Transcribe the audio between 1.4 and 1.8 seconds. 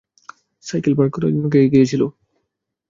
কে